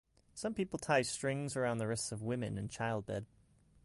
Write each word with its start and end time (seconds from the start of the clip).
Some 0.33 0.55
people 0.55 0.79
tie 0.79 1.03
strings 1.03 1.55
around 1.55 1.77
the 1.77 1.85
wrists 1.85 2.11
of 2.11 2.23
women 2.23 2.57
in 2.57 2.69
childbed. 2.69 3.27